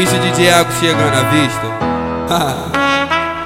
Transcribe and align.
Avista 0.00 0.16
o 0.16 0.20
DJ 0.20 0.46
Iago 0.46 0.72
chegando, 0.80 1.14
avista. 1.14 1.66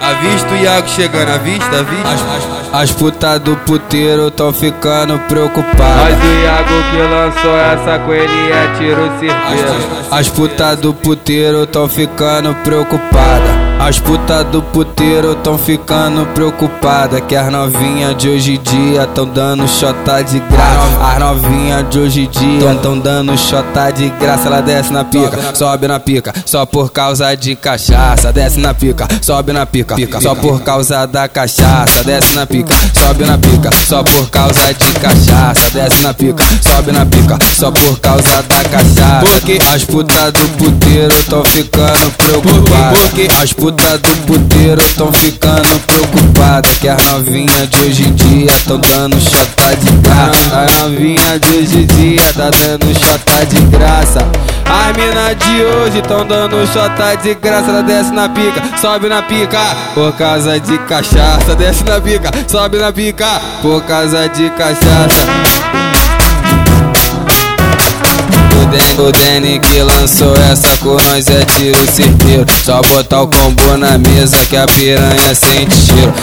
Avista 0.01 0.55
o 0.55 0.57
Iago 0.57 0.89
chegando, 0.89 1.31
avista, 1.31 1.81
avista. 1.81 2.09
As, 2.09 2.21
as, 2.23 2.83
as 2.83 2.93
putas 2.93 3.41
do 3.41 3.57
puteiro 3.57 4.31
tão 4.31 4.53
ficando 4.53 5.19
preocupadas. 5.27 5.97
Mas 5.97 6.15
o 6.15 6.43
Iago 6.45 6.75
que 6.93 6.97
lançou 7.13 7.59
essa 7.59 7.99
com 7.99 8.13
ele 8.13 8.53
é 8.53 8.73
tiro 8.79 9.03
certeiro. 9.19 9.75
As, 10.13 10.13
as 10.13 10.29
putas 10.29 10.79
do 10.79 10.95
puteiro 10.95 11.67
tão 11.67 11.89
ficando 11.89 12.55
preocupadas. 12.63 13.54
As 13.79 13.99
putas 13.99 14.47
do 14.47 14.63
puteiro 14.63 15.35
tão 15.37 15.59
ficando 15.59 16.25
preocupada 16.33 17.21
Que 17.21 17.37
as 17.37 17.53
novinhas 17.53 18.17
de 18.17 18.29
hoje 18.29 18.55
em 18.55 18.63
dia 18.63 19.07
tão 19.07 19.27
dando 19.27 19.69
chota 19.69 20.23
de 20.23 20.39
graça. 20.41 21.13
As 21.13 21.19
novinhas 21.19 21.91
de 21.91 21.99
hoje 21.99 22.21
em 22.23 22.29
dia 22.29 22.75
tão 22.77 22.99
dando 22.99 23.37
chota 23.37 23.91
de 23.91 24.09
graça. 24.11 24.47
Ela 24.47 24.61
desce 24.61 24.93
na 24.93 25.05
pica, 25.05 25.55
sobe 25.55 25.87
na 25.89 26.01
pica 26.01 26.33
Só 26.47 26.65
por 26.65 26.91
causa 26.91 27.35
de 27.35 27.55
cachaça. 27.57 28.33
Desce 28.33 28.59
na 28.61 28.73
pica, 28.73 29.07
sobe 29.21 29.53
na 29.53 29.67
pica 29.67 29.97
Só 30.21 30.35
por 30.35 30.61
causa 30.63 31.07
da 31.07 31.29
cachaça. 31.29 32.05
Desce 32.05 32.35
na 32.35 32.47
pica, 32.47 32.75
sobe 32.95 33.25
na 33.25 33.37
pica 33.39 33.71
Só 33.87 34.03
por 34.03 34.31
causa 34.31 34.73
de 34.73 34.93
cachaça. 35.01 35.71
Desce 35.73 36.03
na 36.03 36.15
pica, 36.15 36.45
sobe 36.63 36.93
na 36.93 37.05
pica 37.05 37.39
Só 37.55 37.71
por 37.71 37.99
causa 38.01 38.43
da 38.43 38.65
cachaça. 38.65 39.21
Porque 39.21 39.59
as 39.75 39.85
putas 39.85 40.33
do 40.33 40.49
puteiro 40.57 41.15
tão 41.29 41.45
ficando 41.45 42.11
preocupadas 42.17 42.99
Porque 43.01 43.29
as 43.43 43.53
puta 43.65 43.97
do 43.97 44.17
puteiro 44.27 44.83
tão 44.95 45.11
ficando 45.11 45.81
preocupada 45.87 46.69
Que 46.83 46.87
as 46.87 47.03
novinhas 47.07 47.71
de 47.71 47.81
hoje 47.81 48.03
em 48.03 48.15
dia 48.15 48.53
tão 48.67 48.79
dando 48.79 49.19
chota 49.19 49.75
de 49.77 49.91
graça. 50.03 50.67
As 50.67 50.83
novinhas 50.83 51.41
de 51.41 51.57
hoje 51.57 51.79
em 51.79 51.87
dia 51.87 52.33
tá 52.35 52.51
dando 52.51 52.95
chota 52.99 53.47
de 53.47 53.61
graça. 53.63 54.19
As 54.67 54.97
mina 54.97 55.35
de 55.35 55.63
hoje 55.63 56.03
tão 56.03 56.27
dando 56.27 56.67
chota 56.71 57.15
de 57.15 57.35
graça. 57.35 57.71
Ela 57.71 57.83
desce 57.83 58.13
na 58.13 58.29
pica, 58.29 58.63
sobe 58.79 59.09
na 59.09 59.23
pica 59.23 59.61
Por 59.95 60.13
causa 60.13 60.61
de 60.61 60.77
cachaça. 60.81 61.55
Desce 61.57 61.85
na 61.85 61.99
pica, 61.99 62.31
sobe 62.47 62.77
na 62.77 62.93
pica 62.93 63.41
Por 63.63 63.83
causa 63.85 64.29
de 64.29 64.51
cachaça 64.51 65.84
o 68.99 69.13
Danny 69.13 69.59
que 69.59 69.81
lançou 69.83 70.35
essa 70.51 70.77
com 70.79 70.95
nós 70.95 71.27
é 71.29 71.45
tiro 71.57 71.79
certeiro 71.91 72.47
Só 72.65 72.81
botar 72.83 73.23
o 73.23 73.29
combo 73.29 73.77
na 73.77 73.99
mesa 73.99 74.37
que 74.47 74.57
a 74.57 74.67
piranha 74.67 75.35
sente 75.35 75.75
cheiro 75.75 76.15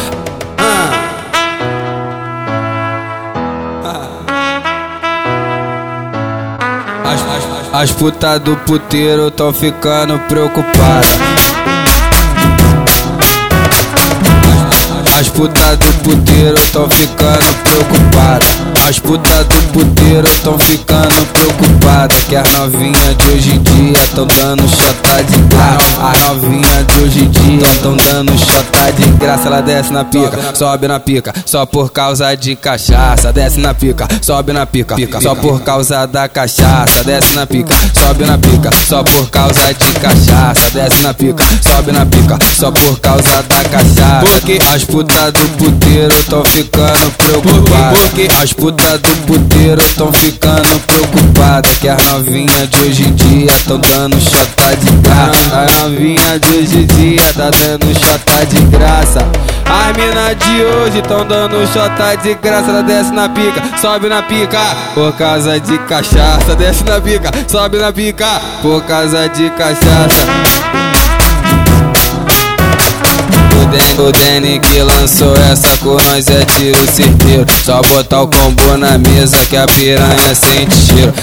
As, 7.04 7.20
as, 7.22 7.82
as 7.82 7.92
putas 7.92 8.40
do 8.42 8.56
puteiro 8.58 9.30
tão 9.32 9.54
ficando 9.54 10.20
preocupadas 10.28 11.32
As 15.22 15.30
putas 15.30 15.78
do 15.78 15.94
puteiro 16.02 16.56
tão 16.74 16.90
ficando 16.90 17.54
preocupada. 17.64 18.46
As 18.90 18.98
putas 18.98 19.46
do 19.46 19.62
puteiro 19.72 20.28
tão 20.44 20.58
ficando 20.58 21.26
preocupada. 21.32 22.11
Que 22.32 22.38
as 22.38 22.50
novinhas 22.54 23.18
de 23.18 23.30
hoje 23.30 23.56
em 23.56 23.62
dia 23.62 24.08
tão 24.16 24.26
dando 24.26 24.66
chota 24.70 25.22
de 25.22 25.38
graça. 25.50 26.02
As 26.02 26.22
novinhas 26.30 26.88
de 26.88 27.02
hoje 27.02 27.26
em 27.26 27.30
dia 27.30 27.41
tão 27.82 27.96
dando 27.96 28.38
chota 28.38 28.92
de 28.92 29.10
graça. 29.18 29.48
Ela 29.48 29.62
desce 29.62 29.92
na 29.92 30.04
pica, 30.06 30.56
sobe 30.56 30.88
na 30.88 31.00
pica, 31.00 31.34
só 31.46 31.66
por 31.66 31.92
causa 31.92 32.36
de 32.36 32.56
cachaça. 32.56 33.32
Desce 33.34 33.60
na 33.60 33.74
pica, 33.74 34.08
sobe 34.22 34.54
na 34.54 34.66
pica, 34.66 34.96
só 35.22 35.36
por 35.36 35.62
causa 35.62 36.06
da 36.06 36.28
cachaça. 36.28 37.04
Desce 37.04 37.34
na 37.36 37.46
pica, 37.48 37.74
sobe 37.94 38.26
na 38.26 38.38
pica, 38.38 38.70
só 38.88 39.04
por 39.04 39.30
causa 39.30 39.74
de 39.74 39.92
cachaça. 40.00 40.72
Desce 40.72 41.02
na 41.02 41.14
pica, 41.14 41.44
sobe 41.62 41.92
na 41.92 42.06
pica, 42.06 42.38
só 42.58 42.72
por 42.72 43.00
causa 43.00 43.44
da 43.44 43.64
cachaça. 43.64 44.22
Porque 44.22 44.60
as 44.74 44.84
putas 44.84 45.34
do 45.34 45.58
puteiro 45.58 46.24
tão 46.30 46.44
ficando 46.46 47.12
preocupada 47.18 47.98
Porque 48.00 48.28
as 48.42 48.54
putas 48.54 49.00
do 49.00 49.16
puteiro 49.26 49.82
tão 49.96 50.12
ficando 50.14 50.80
preocupada 50.88 51.70
Que 51.80 51.90
as 51.90 52.04
novinhas 52.12 52.70
de 52.70 52.78
hoje 52.82 53.04
em 53.04 53.14
dia 53.14 53.52
tão 53.68 53.80
dando 53.80 54.20
chota 54.20 54.76
de 54.76 54.92
graça 54.98 55.66
As 55.66 55.82
novinhas 55.82 56.42
de 56.42 56.58
hoje 56.58 56.78
em 56.78 56.86
dia 56.86 57.34
tá 57.42 57.50
dando 57.50 57.88
chota 58.00 58.46
de 58.46 58.62
graça. 58.66 59.20
As 59.66 59.98
mina 59.98 60.36
de 60.36 60.64
hoje 60.64 61.02
tão 61.02 61.26
dando 61.26 61.66
chota 61.74 62.16
de 62.18 62.36
graça. 62.36 62.70
Ela 62.70 62.84
desce 62.84 63.12
na 63.12 63.28
pica, 63.30 63.64
sobe 63.82 64.08
na 64.08 64.22
pica 64.22 64.60
Por 64.94 65.12
causa 65.14 65.60
de 65.60 65.78
cachaça. 65.80 66.56
Desce 66.56 66.84
na 66.84 67.02
pica, 67.02 67.32
sobe 67.48 67.80
na 67.80 67.92
pica 67.92 68.40
Por 68.62 68.84
causa 68.84 69.28
de 69.30 69.50
cachaça. 69.52 70.62
O 73.98 74.12
Danny 74.12 74.60
que 74.60 74.82
lançou 74.82 75.34
essa 75.36 75.78
com 75.78 75.94
nós 75.94 76.28
é 76.28 76.44
tiro 76.44 76.92
certeiro 76.92 77.46
Só 77.64 77.82
botar 77.84 78.24
o 78.24 78.28
combo 78.28 78.78
na 78.78 78.98
mesa 78.98 79.38
que 79.46 79.56
a 79.56 79.66
piranha 79.66 80.36
sente 80.36 80.76
cheiro 80.76 81.14